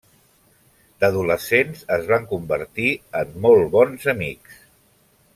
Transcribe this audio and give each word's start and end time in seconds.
D'adolescents 1.03 1.83
es 1.97 2.07
van 2.13 2.25
convertir 2.33 2.87
en 3.23 3.35
molt 3.47 3.67
bons 3.77 4.07
amics. 4.15 4.57